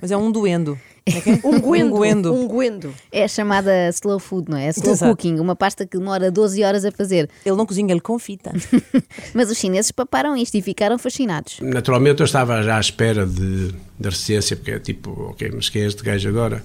Mas 0.00 0.10
é 0.10 0.16
um 0.16 0.32
duendo. 0.32 0.78
Como 1.42 1.74
é 1.74 1.80
é? 1.80 1.84
Um 1.84 1.90
guendo. 2.00 2.32
Um 2.32 2.48
guendo. 2.48 2.94
é 3.10 3.24
a 3.24 3.28
chamada 3.28 3.88
slow 3.88 4.20
food, 4.20 4.50
não 4.50 4.56
é? 4.56 4.68
Slow 4.70 4.92
Exato. 4.92 5.10
cooking, 5.10 5.40
uma 5.40 5.56
pasta 5.56 5.84
que 5.84 5.98
demora 5.98 6.30
12 6.30 6.62
horas 6.62 6.84
a 6.84 6.92
fazer. 6.92 7.28
Ele 7.44 7.56
não 7.56 7.66
cozinha, 7.66 7.92
ele 7.92 8.00
confita. 8.00 8.52
Mas 9.34 9.50
os 9.50 9.58
chineses 9.58 9.90
paparam 9.90 10.36
isto 10.36 10.54
e 10.56 10.62
ficaram 10.62 10.98
fascinados. 10.98 11.58
Naturalmente 11.60 12.20
eu 12.20 12.24
estava 12.24 12.62
já 12.62 12.76
à 12.76 12.80
espera 12.80 13.26
de, 13.26 13.74
da 13.98 14.10
resistência, 14.10 14.56
porque 14.56 14.70
é 14.70 14.78
tipo, 14.78 15.10
ok, 15.30 15.50
mas 15.52 15.68
quem 15.68 15.82
é 15.82 15.86
este 15.86 16.02
gajo 16.02 16.28
agora? 16.28 16.62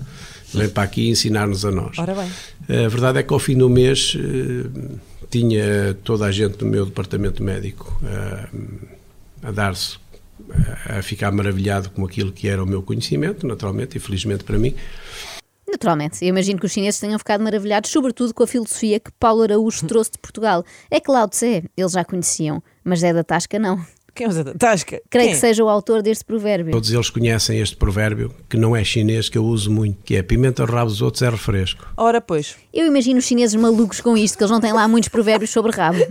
Vem 0.54 0.70
para 0.70 0.84
aqui 0.84 1.10
ensinar-nos 1.10 1.66
a 1.66 1.72
nós. 1.72 1.98
Ora 1.98 2.16
bem. 2.16 2.86
A 2.86 2.88
verdade 2.88 3.20
é 3.20 3.24
que 3.24 3.34
ao 3.34 3.40
fim 3.40 3.58
do 3.58 3.70
mês 3.70 4.16
eh, 4.18 4.90
tinha 5.30 5.94
toda 6.04 6.26
a 6.26 6.32
gente 6.32 6.58
do 6.58 6.66
meu 6.66 6.86
departamento 6.86 7.44
médico 7.44 8.00
eh, 8.04 8.48
a 9.44 9.52
dar-se, 9.52 9.98
a, 10.88 11.00
a 11.00 11.02
ficar 11.02 11.32
maravilhado 11.32 11.90
com 11.90 12.06
aquilo 12.06 12.32
que 12.32 12.48
era 12.48 12.64
o 12.64 12.66
meu 12.66 12.82
conhecimento, 12.82 13.46
naturalmente, 13.46 13.98
e 13.98 14.00
felizmente 14.00 14.44
para 14.44 14.58
mim. 14.58 14.74
Naturalmente, 15.70 16.24
eu 16.24 16.30
imagino 16.30 16.58
que 16.60 16.66
os 16.66 16.72
chineses 16.72 17.00
tenham 17.00 17.20
ficado 17.20 17.44
maravilhados, 17.44 17.92
sobretudo 17.92 18.34
com 18.34 18.42
a 18.42 18.48
filosofia 18.48 19.02
que 19.02 19.12
Paulo 19.20 19.44
Araújo 19.44 19.86
trouxe 19.86 20.12
de 20.12 20.18
Portugal. 20.18 20.64
É 20.90 21.00
que 21.00 21.12
Lao 21.12 21.28
Tse, 21.28 21.66
eles 21.76 21.92
já 21.92 22.06
conheciam, 22.06 22.64
mas 22.86 23.04
é 23.04 23.14
da 23.14 23.24
Tasca 23.24 23.60
não. 23.60 23.86
Quem 24.18 24.28
da 24.28 24.54
Tasca? 24.56 25.00
Creio 25.12 25.28
Quem? 25.28 25.36
que 25.36 25.40
seja 25.40 25.64
o 25.64 25.70
autor 25.70 26.02
deste 26.02 26.26
provérbio. 26.26 26.72
Todos 26.72 26.92
eles 26.92 27.08
conhecem 27.12 27.60
este 27.60 27.76
provérbio, 27.76 28.34
que 28.50 28.58
não 28.58 28.76
é 28.76 28.84
chinês, 28.84 29.30
que 29.30 29.38
eu 29.38 29.46
uso 29.46 29.70
muito, 29.70 30.00
que 30.04 30.16
é 30.16 30.24
pimenta 30.24 30.64
ao 30.64 30.68
rabo 30.68 30.90
dos 30.90 31.04
outros 31.04 31.22
é 31.22 31.30
refresco. 31.30 31.88
Ora, 31.96 32.20
pois. 32.20 32.56
Eu 32.74 32.88
imagino 32.88 33.20
os 33.20 33.26
chineses 33.26 33.56
malucos 33.56 34.02
com 34.02 34.18
isto, 34.18 34.36
que 34.36 34.44
eles 34.44 34.50
não 34.50 34.60
têm 34.60 34.74
lá 34.74 34.88
muitos 34.88 35.08
provérbios 35.10 35.52
sobre 35.52 35.72
rabo. 35.72 36.04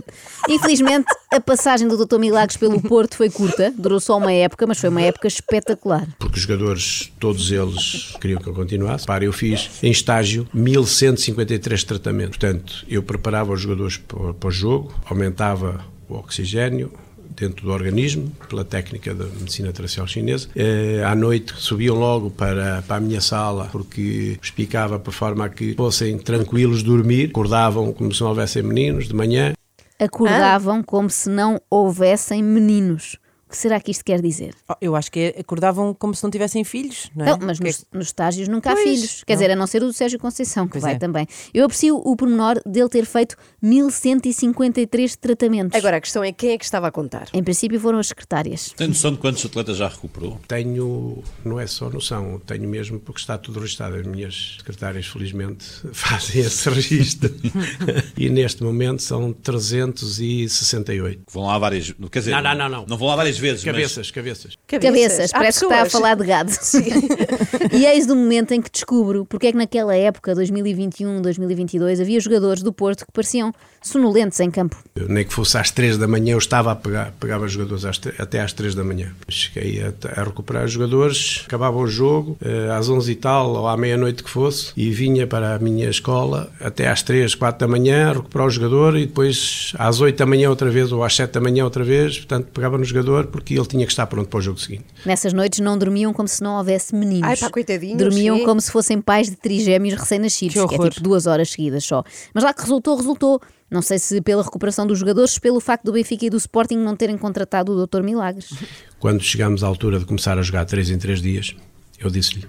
Infelizmente, 0.47 1.07
a 1.33 1.41
passagem 1.41 1.85
do 1.85 2.05
Dr. 2.05 2.17
Milagres 2.17 2.55
pelo 2.55 2.81
Porto 2.81 3.17
foi 3.17 3.29
curta, 3.29 3.73
durou 3.77 3.99
só 3.99 4.17
uma 4.17 4.31
época, 4.31 4.65
mas 4.65 4.79
foi 4.79 4.89
uma 4.89 5.01
época 5.01 5.27
espetacular. 5.27 6.07
porque 6.17 6.37
os 6.37 6.43
jogadores, 6.43 7.11
todos 7.19 7.51
eles, 7.51 8.13
queriam 8.21 8.39
que 8.39 8.47
eu 8.47 8.53
continuasse. 8.53 9.05
Para, 9.05 9.25
eu 9.25 9.33
fiz 9.33 9.69
em 9.83 9.91
estágio 9.91 10.47
1153 10.53 11.83
tratamentos. 11.83 12.37
Portanto, 12.37 12.85
eu 12.87 13.03
preparava 13.03 13.51
os 13.51 13.59
jogadores 13.59 13.97
para, 13.97 14.33
para 14.33 14.47
o 14.47 14.51
jogo, 14.51 14.93
aumentava 15.09 15.83
o 16.07 16.15
oxigênio 16.15 16.91
dentro 17.37 17.65
do 17.65 17.71
organismo, 17.71 18.31
pela 18.49 18.65
técnica 18.65 19.13
da 19.13 19.25
medicina 19.25 19.71
tradicional 19.71 20.07
chinesa. 20.07 20.49
Eh, 20.55 21.03
à 21.05 21.15
noite 21.15 21.53
subiam 21.55 21.95
logo 21.95 22.29
para, 22.29 22.83
para 22.87 22.97
a 22.97 22.99
minha 22.99 23.21
sala, 23.21 23.69
porque 23.71 24.37
explicava 24.41 24.99
por 24.99 25.13
forma 25.13 25.45
a 25.45 25.49
que 25.49 25.73
fossem 25.75 26.17
tranquilos 26.17 26.83
dormir, 26.83 27.29
acordavam 27.29 27.93
como 27.93 28.13
se 28.13 28.21
não 28.21 28.29
houvessem 28.29 28.63
meninos 28.63 29.07
de 29.07 29.13
manhã, 29.13 29.53
Acordavam 29.99 30.83
como 30.83 31.09
se 31.09 31.27
não 31.27 31.59
houvessem 31.71 32.43
meninos. 32.43 33.17
O 33.47 33.49
que 33.51 33.57
será 33.57 33.79
que 33.79 33.91
isto 33.91 34.03
quer 34.03 34.21
dizer? 34.21 34.53
Oh, 34.69 34.73
eu 34.81 34.93
acho 34.93 35.09
que 35.09 35.33
acordavam 35.39 35.93
como 35.93 36.13
se 36.13 36.21
não 36.21 36.29
tivessem 36.29 36.65
filhos, 36.65 37.09
não 37.15 37.25
é? 37.25 37.29
Não, 37.29 37.37
mas 37.47 37.57
Que 37.59 37.63
é 37.63 37.67
nos, 37.67 37.85
nos 37.93 38.07
estágios 38.07 38.49
nunca 38.49 38.71
há 38.71 38.73
Pois, 38.73 38.83
filhos. 38.83 39.23
Quer 39.25 39.33
não. 39.33 39.39
dizer, 39.41 39.51
a 39.53 39.55
não 39.55 39.67
ser 39.67 39.83
o 39.83 39.87
do 39.87 39.93
Sérgio 39.93 40.19
Conceição, 40.19 40.65
que 40.65 40.73
Pois 40.73 40.83
vai 40.83 40.95
é. 40.95 40.97
também. 40.97 41.25
Eu 41.53 41.63
aprecio 41.63 41.95
o 41.95 42.15
pormenor 42.17 42.61
dele 42.65 42.89
ter 42.89 43.05
feito 43.05 43.37
1153 43.61 45.15
tratamentos. 45.15 45.77
Agora, 45.77 45.97
a 45.97 46.01
questão 46.01 46.23
é 46.23 46.31
quem 46.33 46.51
é 46.51 46.57
que 46.57 46.65
estava 46.65 46.87
a 46.87 46.91
contar? 46.91 47.27
Em 47.33 47.41
princípio 47.41 47.79
foram 47.79 47.99
as 47.99 48.07
secretárias. 48.07 48.73
Tem 48.75 48.89
noção 48.89 49.11
de 49.13 49.17
quantos 49.17 49.45
atletas 49.45 49.77
já 49.77 49.87
recuperou? 49.87 50.39
Tenho, 50.45 51.23
não 51.45 51.57
é 51.59 51.67
só 51.67 51.89
noção, 51.89 52.41
tenho 52.45 52.67
mesmo 52.67 52.99
porque 52.99 53.21
está 53.21 53.37
tudo 53.37 53.59
registado. 53.61 53.95
As 53.95 54.05
minhas 54.05 54.55
secretárias, 54.57 55.05
felizmente, 55.07 55.65
fazem 55.93 56.41
esse 56.41 56.69
registro. 56.69 57.33
e 58.17 58.29
neste 58.29 58.61
momento 58.61 59.01
são 59.01 59.31
368. 59.31 61.21
Vão 61.31 61.45
lá 61.45 61.57
várias. 61.57 61.93
Quer 62.11 62.19
dizer, 62.19 62.31
Não, 62.31 62.41
não, 62.41 62.55
não, 62.55 62.69
não. 62.69 62.85
Não 62.87 62.97
vão 62.97 63.07
lá 63.07 63.15
várias 63.15 63.36
vezes. 63.37 63.63
mas- 63.63 63.73
Cabeças, 63.73 64.11
cabeças. 64.11 64.57
Cabeças, 64.67 65.31
parece 65.31 65.59
que 65.59 65.65
está 65.65 65.81
a 65.81 65.83
pessoas. 65.83 65.91
falar 65.91 66.15
de 66.15 66.25
gado. 66.25 66.51
e 67.71 67.85
eis 67.85 68.05
do 68.05 68.15
momento 68.15 68.53
em 68.53 68.61
que 68.61 68.69
descubro 68.71 69.25
porque 69.25 69.47
é 69.47 69.51
que 69.51 69.57
naquela 69.57 69.95
época, 69.95 70.33
2021, 70.35 71.21
2022, 71.21 71.99
havia 72.01 72.19
jogadores 72.19 72.61
do 72.63 72.71
Porto 72.73 73.05
que 73.05 73.11
pareciam 73.11 73.53
sonolentos 73.81 74.39
em 74.39 74.49
campo. 74.51 74.75
Eu, 74.95 75.07
nem 75.07 75.25
que 75.25 75.33
fosse 75.33 75.57
às 75.57 75.71
3 75.71 75.97
da 75.97 76.07
manhã, 76.07 76.33
eu 76.33 76.37
estava 76.37 76.71
a 76.71 76.75
pegar, 76.75 77.13
pegava 77.19 77.47
jogadores 77.47 77.85
às 77.85 77.99
até 78.19 78.41
às 78.41 78.53
3 78.53 78.75
da 78.75 78.83
manhã. 78.83 79.11
Cheguei 79.29 79.81
a, 79.81 80.21
a 80.21 80.23
recuperar 80.23 80.65
os 80.65 80.71
jogadores, 80.71 81.43
acabava 81.45 81.77
o 81.77 81.87
jogo, 81.87 82.37
eh, 82.43 82.69
às 82.71 82.89
11 82.89 83.11
e 83.11 83.15
tal, 83.15 83.51
ou 83.51 83.67
à 83.67 83.77
meia-noite 83.77 84.23
que 84.23 84.29
fosse, 84.29 84.71
e 84.75 84.89
vinha 84.91 85.25
para 85.27 85.55
a 85.55 85.59
minha 85.59 85.89
escola 85.89 86.49
até 86.59 86.87
às 86.87 87.01
3, 87.01 87.33
4 87.35 87.59
da 87.59 87.67
manhã, 87.71 88.09
a 88.09 88.13
recuperar 88.13 88.47
o 88.47 88.49
jogador, 88.49 88.97
e 88.97 89.05
depois 89.05 89.73
às 89.77 89.99
8 90.01 90.17
da 90.17 90.25
manhã 90.25 90.49
outra 90.49 90.69
vez, 90.69 90.91
ou 90.91 91.03
às 91.03 91.15
7 91.15 91.31
da 91.31 91.41
manhã 91.41 91.63
outra 91.63 91.83
vez, 91.83 92.17
portanto 92.17 92.47
pegava 92.53 92.77
no 92.77 92.83
jogador 92.83 93.26
porque 93.27 93.53
ele 93.53 93.65
tinha 93.65 93.85
que 93.85 93.91
estar 93.91 94.07
pronto 94.07 94.29
para 94.29 94.39
o 94.39 94.41
jogo 94.41 94.59
seguinte. 94.59 94.85
Nessas 95.05 95.33
noites 95.33 95.59
não 95.59 95.77
dormiam 95.77 96.11
como 96.13 96.27
se 96.27 96.41
não 96.41 96.57
houvesse 96.57 96.95
meninos. 96.95 97.27
Ai, 97.27 97.37
pá, 97.37 97.49
coitadinhos, 97.49 97.97
Dormiam 97.97 98.37
sim. 98.37 98.45
como 98.45 98.59
se 98.59 98.71
fossem 98.71 98.99
pais 98.99 99.29
de 99.29 99.35
trigêmeos 99.35 99.93
recém-nascidos, 99.99 100.55
Que 100.55 100.67
que, 100.67 100.75
é 100.75 100.89
tipo 100.89 101.01
duas 101.01 101.27
horas 101.27 101.49
seguidas 101.51 101.83
só. 101.83 102.03
Mas 102.33 102.43
lá 102.43 102.53
que 102.53 102.61
resultou, 102.61 102.95
resultou. 102.95 103.41
Não 103.69 103.81
sei 103.81 103.99
se 103.99 104.21
pela 104.21 104.41
recuperação 104.43 104.87
dos 104.87 104.97
jogadores, 104.97 105.37
pelo 105.37 105.59
facto 105.59 105.83
do 105.83 105.91
Benfica 105.91 106.25
e 106.25 106.29
do 106.29 106.37
Sporting 106.37 106.77
não 106.77 106.95
terem 106.95 107.17
contratado 107.17 107.73
o 107.73 107.85
Dr. 107.85 108.01
Milagres. 108.01 108.53
Quando 108.97 109.21
chegámos 109.21 109.63
à 109.63 109.67
altura 109.67 109.99
de 109.99 110.05
começar 110.05 110.37
a 110.39 110.41
jogar 110.41 110.63
3 110.65 110.91
em 110.91 110.97
3 110.97 111.21
dias, 111.21 111.55
eu 111.99 112.09
disse-lhe: 112.09 112.47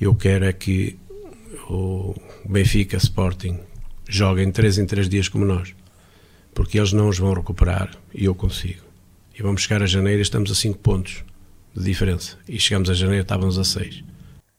Eu 0.00 0.14
quero 0.14 0.44
é 0.44 0.52
que 0.52 0.96
o 1.68 2.14
Benfica 2.48 2.96
Sporting 2.96 3.58
joguem 4.08 4.50
3 4.50 4.78
em 4.78 4.86
3 4.86 5.08
dias 5.08 5.28
como 5.28 5.44
nós, 5.44 5.74
porque 6.54 6.78
eles 6.78 6.92
não 6.92 7.08
os 7.08 7.18
vão 7.18 7.32
recuperar 7.34 7.90
e 8.14 8.24
eu 8.24 8.34
consigo. 8.34 8.87
E 9.38 9.42
vamos 9.42 9.62
chegar 9.62 9.84
a 9.84 9.86
janeiro 9.86 10.18
e 10.18 10.22
estamos 10.22 10.50
a 10.50 10.54
5 10.54 10.78
pontos 10.80 11.22
de 11.72 11.84
diferença. 11.84 12.36
E 12.48 12.58
chegamos 12.58 12.90
a 12.90 12.94
janeiro 12.94 13.22
estávamos 13.22 13.56
a 13.56 13.62
6. 13.62 14.02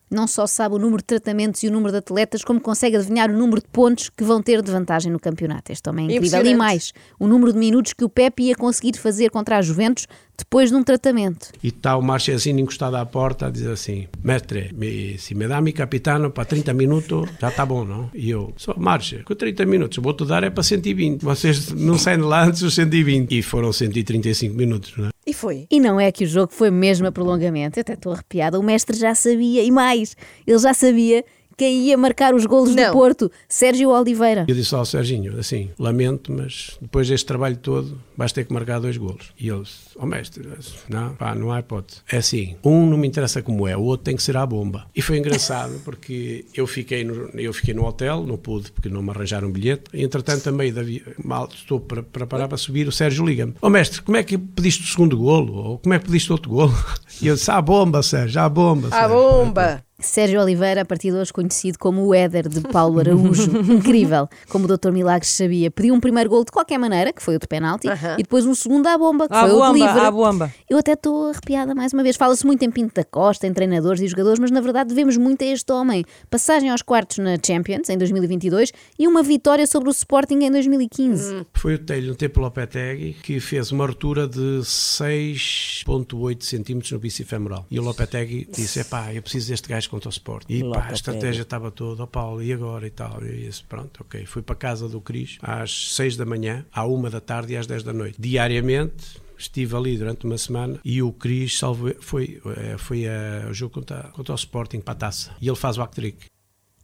Não 0.09 0.27
só 0.27 0.47
sabe 0.47 0.75
o 0.75 0.79
número 0.79 1.01
de 1.01 1.05
tratamentos 1.05 1.61
e 1.63 1.67
o 1.67 1.71
número 1.71 1.91
de 1.91 1.97
atletas, 1.99 2.43
como 2.43 2.59
consegue 2.59 2.97
adivinhar 2.97 3.29
o 3.29 3.37
número 3.37 3.61
de 3.61 3.67
pontos 3.67 4.09
que 4.09 4.23
vão 4.23 4.41
ter 4.41 4.61
de 4.61 4.71
vantagem 4.71 5.11
no 5.11 5.19
campeonato. 5.19 5.71
Este 5.71 5.87
homem 5.89 6.07
é 6.07 6.15
incrível. 6.15 6.45
E 6.45 6.55
mais, 6.55 6.93
o 7.19 7.27
número 7.27 7.53
de 7.53 7.59
minutos 7.59 7.93
que 7.93 8.03
o 8.03 8.09
Pepe 8.09 8.43
ia 8.43 8.55
conseguir 8.55 8.97
fazer 8.97 9.29
contra 9.29 9.57
a 9.57 9.61
Juventus 9.61 10.07
depois 10.37 10.69
de 10.69 10.75
um 10.75 10.83
tratamento. 10.83 11.49
E 11.61 11.67
está 11.67 11.95
o 11.95 12.01
Marchesino 12.01 12.59
encostado 12.59 12.95
à 12.95 13.05
porta 13.05 13.47
a 13.47 13.49
dizer 13.51 13.71
assim: 13.71 14.07
Mestre, 14.23 14.71
me, 14.73 15.17
se 15.17 15.35
me 15.35 15.47
dá 15.47 15.61
mi 15.61 15.73
capitano 15.73 16.31
para 16.31 16.45
30 16.45 16.73
minutos, 16.73 17.29
já 17.39 17.49
está 17.49 17.65
bom, 17.65 17.85
não? 17.85 18.09
E 18.13 18.29
eu, 18.29 18.53
só 18.57 18.73
marcha, 18.77 19.21
com 19.23 19.35
30 19.35 19.65
minutos, 19.65 19.97
vou-te 20.01 20.25
dar 20.25 20.43
é 20.43 20.49
para 20.49 20.63
120. 20.63 21.21
Vocês 21.21 21.71
não 21.71 21.97
saem 21.97 22.17
de 22.17 22.23
lá 22.23 22.45
antes 22.45 22.61
dos 22.61 22.73
120. 22.73 23.37
E 23.37 23.41
foram 23.41 23.71
135 23.71 24.55
minutos, 24.55 24.93
não 24.97 25.07
é? 25.07 25.09
E 25.39 25.41
foi. 25.41 25.67
E 25.71 25.79
não 25.79 25.99
é 25.99 26.11
que 26.11 26.25
o 26.25 26.27
jogo 26.27 26.51
foi 26.51 26.69
mesmo 26.69 27.07
a 27.07 27.11
prolongamento. 27.11 27.79
Eu 27.79 27.81
até 27.81 27.93
estou 27.93 28.11
arrepiada. 28.11 28.59
O 28.59 28.63
mestre 28.63 28.97
já 28.97 29.15
sabia, 29.15 29.63
e 29.63 29.71
mais, 29.71 30.15
ele 30.45 30.59
já 30.59 30.73
sabia 30.73 31.23
quem 31.59 31.87
ia 31.87 31.97
marcar 31.97 32.33
os 32.33 32.45
golos 32.45 32.73
Não. 32.73 32.85
do 32.85 32.93
Porto, 32.93 33.29
Sérgio 33.49 33.89
Oliveira. 33.89 34.45
Eu 34.47 34.55
disse 34.55 34.73
ao 34.73 34.85
Serginho, 34.85 35.37
assim, 35.37 35.69
lamento, 35.77 36.31
mas 36.31 36.77
depois 36.81 37.09
deste 37.09 37.25
trabalho 37.25 37.57
todo, 37.57 37.99
vais 38.15 38.31
ter 38.31 38.45
que 38.45 38.53
marcar 38.53 38.79
dois 38.79 38.95
golos. 38.95 39.33
E 39.37 39.49
ele 39.49 39.63
disse, 39.63 39.89
ó 39.97 40.05
mestre, 40.05 40.47
não, 40.87 41.13
pá, 41.15 41.35
não 41.35 41.51
há 41.51 41.59
hipótese. 41.59 41.99
É 42.09 42.17
assim, 42.17 42.55
um 42.63 42.89
não 42.89 42.97
me 42.97 43.05
interessa 43.05 43.41
como 43.41 43.67
é, 43.67 43.75
o 43.75 43.81
outro 43.81 44.05
tem 44.05 44.15
que 44.15 44.23
ser 44.23 44.37
à 44.37 44.45
bomba. 44.45 44.85
E 44.95 45.01
foi 45.01 45.17
engraçado, 45.17 45.73
porque 45.83 46.45
eu 46.55 46.65
fiquei 46.65 47.03
no, 47.03 47.29
eu 47.37 47.51
fiquei 47.51 47.73
no 47.73 47.85
hotel, 47.85 48.25
não 48.25 48.37
pude, 48.37 48.71
porque 48.71 48.87
não 48.87 49.01
me 49.01 49.09
arranjaram 49.09 49.49
um 49.49 49.51
bilhete. 49.51 49.83
E, 49.93 50.01
entretanto, 50.01 50.43
também, 50.43 50.71
Davi, 50.71 51.03
mal 51.21 51.49
estou 51.53 51.81
para, 51.81 52.01
para 52.01 52.25
parar 52.25 52.47
para 52.47 52.57
subir, 52.57 52.87
o 52.87 52.91
Sérgio 52.91 53.25
liga-me. 53.25 53.53
Ó 53.61 53.69
mestre, 53.69 54.01
como 54.01 54.15
é 54.15 54.23
que 54.23 54.37
pediste 54.37 54.83
o 54.83 54.87
segundo 54.87 55.17
golo? 55.17 55.53
Ou 55.53 55.79
como 55.79 55.93
é 55.93 55.99
que 55.99 56.05
pediste 56.05 56.31
outro 56.31 56.49
golo? 56.49 56.73
E 57.21 57.27
eu 57.27 57.35
disse, 57.35 57.51
à 57.51 57.61
bomba, 57.61 58.01
Sérgio, 58.01 58.39
à 58.39 58.47
bomba. 58.47 58.87
À 58.87 58.91
Sérgio." 58.91 59.09
bomba! 59.09 59.88
Sérgio 59.99 60.41
Oliveira, 60.41 60.81
a 60.81 60.85
partir 60.85 61.11
de 61.11 61.17
hoje 61.17 61.31
conhecido 61.33 61.77
como 61.77 62.05
o 62.05 62.13
Éder 62.13 62.47
de 62.47 62.61
Paulo 62.61 62.99
Araújo. 62.99 63.51
Incrível, 63.71 64.27
como 64.49 64.65
o 64.65 64.77
Dr. 64.77 64.91
Milagres 64.91 65.31
sabia. 65.31 65.69
Pediu 65.69 65.93
um 65.93 65.99
primeiro 65.99 66.29
gol 66.29 66.43
de 66.45 66.51
qualquer 66.51 66.77
maneira, 66.77 67.11
que 67.11 67.21
foi 67.21 67.35
o 67.35 67.39
de 67.39 67.47
penalti, 67.47 67.87
Aham. 67.89 68.13
e 68.17 68.23
depois 68.23 68.45
um 68.45 68.53
segundo 68.55 68.87
à 68.87 68.97
bomba, 68.97 69.27
que 69.27 69.33
À 69.35 69.41
foi 69.41 69.49
o 69.51 69.53
de 69.53 69.59
bomba, 69.59 69.73
livre. 69.73 69.99
à 69.99 70.11
bomba. 70.11 70.53
Eu 70.69 70.77
até 70.77 70.93
estou 70.93 71.29
arrepiada 71.29 71.75
mais 71.75 71.93
uma 71.93 72.01
vez. 72.03 72.15
Fala-se 72.15 72.45
muito 72.45 72.63
em 72.63 72.71
Pinto 72.71 72.93
da 72.95 73.03
Costa, 73.03 73.45
em 73.47 73.53
treinadores 73.53 74.01
e 74.01 74.07
jogadores, 74.07 74.39
mas 74.39 74.51
na 74.51 74.61
verdade 74.61 74.89
devemos 74.89 75.17
muito 75.17 75.43
a 75.43 75.47
este 75.47 75.71
homem. 75.71 76.03
Passagem 76.29 76.69
aos 76.69 76.81
quartos 76.81 77.17
na 77.17 77.35
Champions, 77.45 77.89
em 77.89 77.97
2022, 77.97 78.71
e 78.97 79.07
uma 79.07 79.21
vitória 79.23 79.65
sobre 79.67 79.89
o 79.89 79.91
Sporting 79.91 80.39
em 80.43 80.51
2015. 80.51 81.45
Foi 81.53 81.75
o 81.75 81.79
Telho 81.79 82.07
no 82.09 82.15
tempo 82.15 82.39
Lopetegui 82.39 83.13
que 83.21 83.39
fez 83.39 83.71
uma 83.71 83.85
rotura 83.85 84.27
de 84.27 84.61
6.8 84.63 86.43
centímetros 86.43 86.91
no 86.91 86.99
bicifemoral. 86.99 87.65
E 87.69 87.79
o 87.79 87.83
Lopetegui 87.83 88.47
disse, 88.51 88.79
epá, 88.79 89.13
eu 89.13 89.21
preciso 89.21 89.49
deste 89.49 89.67
gajo 89.67 89.88
contra 89.89 90.09
o 90.09 90.11
Sport. 90.11 90.45
E 90.49 90.63
pá, 90.63 90.87
a 90.89 90.93
estratégia 90.93 91.41
estava 91.41 91.71
toda, 91.71 92.03
ó 92.03 92.05
Paulo, 92.05 92.41
e 92.41 92.53
agora 92.53 92.85
e 92.87 92.89
tal. 92.89 93.23
E 93.23 93.45
disse, 93.45 93.63
pronto, 93.63 94.01
ok. 94.01 94.25
Fui 94.25 94.41
para 94.41 94.53
a 94.53 94.57
casa 94.57 94.87
do 94.87 95.01
Cris 95.01 95.37
às 95.41 95.93
6 95.95 96.17
da 96.17 96.25
manhã, 96.25 96.65
à 96.71 96.85
1 96.85 97.09
da 97.09 97.21
tarde 97.21 97.53
e 97.53 97.57
às 97.57 97.67
10 97.67 97.83
da 97.83 97.93
noite. 97.93 98.19
Diariamente, 98.19 99.19
estive 99.37 99.75
ali 99.75 99.97
durante 99.97 100.25
uma 100.25 100.37
semana 100.37 100.79
e 100.83 101.01
o 101.01 101.11
Cris 101.11 101.57
salvo, 101.57 101.93
foi, 102.01 102.41
eh, 102.57 102.77
foi 102.77 103.07
a, 103.07 103.47
o 103.49 103.53
jogo 103.53 103.73
contra, 103.73 104.03
contra 104.13 104.33
o 104.33 104.35
Sporting 104.35 104.81
para 104.81 104.93
a 104.93 104.97
taça. 104.97 105.31
E 105.41 105.47
ele 105.47 105.55
faz 105.55 105.77
o 105.77 105.81
hat-trick. 105.81 106.25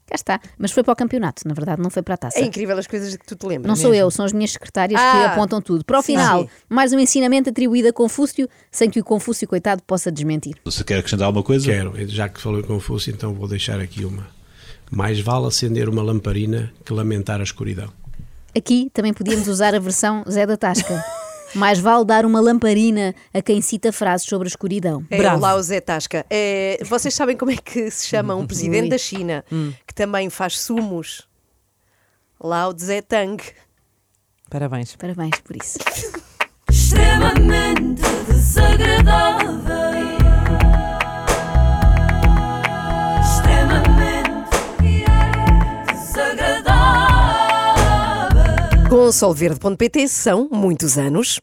Cá 0.07 0.15
está. 0.15 0.39
Mas 0.57 0.71
foi 0.71 0.83
para 0.83 0.93
o 0.93 0.95
campeonato, 0.95 1.41
na 1.47 1.53
verdade, 1.55 1.81
não 1.81 1.89
foi 1.89 2.03
para 2.03 2.13
a 2.13 2.17
taça. 2.17 2.37
É 2.39 2.43
incrível 2.43 2.77
as 2.77 2.85
coisas 2.85 3.11
de 3.11 3.17
que 3.17 3.25
tu 3.25 3.35
te 3.35 3.45
lembras. 3.47 3.67
Não 3.67 3.75
sou 3.75 3.93
eu, 3.93 4.09
são 4.11 4.23
as 4.23 4.31
minhas 4.31 4.51
secretárias 4.51 4.99
que 4.99 5.05
Ah. 5.05 5.31
apontam 5.31 5.59
tudo. 5.61 5.83
Para 5.83 5.97
o 5.97 6.01
Sim. 6.01 6.13
final, 6.13 6.41
Sim. 6.43 6.49
mais 6.69 6.93
um 6.93 6.99
ensinamento 6.99 7.49
atribuído 7.49 7.87
a 7.89 7.93
Confúcio, 7.93 8.47
sem 8.71 8.89
que 8.89 8.99
o 8.99 9.03
Confúcio, 9.03 9.47
coitado, 9.47 9.81
possa 9.81 10.11
desmentir. 10.11 10.55
Você 10.63 10.83
quer 10.83 10.99
acrescentar 10.99 11.25
alguma 11.25 11.43
coisa? 11.43 11.65
Quero, 11.65 11.93
já 12.07 12.29
que 12.29 12.39
falou 12.39 12.59
em 12.59 12.63
Confúcio, 12.63 13.11
então 13.11 13.33
vou 13.33 13.47
deixar 13.47 13.79
aqui 13.79 14.05
uma. 14.05 14.27
Mais 14.91 15.19
vale 15.19 15.47
acender 15.47 15.89
uma 15.89 16.03
lamparina 16.03 16.71
que 16.85 16.93
lamentar 16.93 17.39
a 17.39 17.43
escuridão. 17.43 17.89
Aqui 18.55 18.89
também 18.93 19.11
podíamos 19.13 19.47
usar 19.47 19.73
a 19.73 19.79
versão 19.79 20.23
Zé 20.29 20.45
da 20.45 20.55
Tasca. 20.55 21.03
Mais 21.55 21.79
vale 21.79 22.05
dar 22.05 22.25
uma 22.25 22.39
lamparina 22.41 23.15
a 23.33 23.41
quem 23.41 23.61
cita 23.61 23.91
frases 23.91 24.27
sobre 24.27 24.47
a 24.47 24.49
escuridão. 24.49 25.05
É 25.09 25.17
Bravo. 25.17 25.37
o 25.37 25.41
Lao 25.41 25.61
Zé 25.61 25.79
Tasca. 25.79 26.25
É, 26.29 26.79
vocês 26.85 27.13
sabem 27.13 27.37
como 27.37 27.51
é 27.51 27.55
que 27.57 27.89
se 27.89 28.07
chama 28.07 28.35
um 28.35 28.45
presidente 28.47 28.89
da 28.89 28.97
China 28.97 29.43
que 29.87 29.93
também 29.93 30.29
faz 30.29 30.59
sumos? 30.59 31.27
Lao 32.39 32.77
Zé 32.77 33.01
Tang. 33.01 33.41
Parabéns. 34.49 34.95
Parabéns 34.97 35.39
por 35.43 35.55
isso. 35.55 35.79
extremamente 36.69 38.01
desagradável. 38.27 39.55
Extremamente 43.21 44.49
desagradável. 45.93 48.89
Com 48.89 49.11
solverde.pt 49.11 50.07
são 50.07 50.47
muitos 50.51 50.97
anos. 50.97 51.39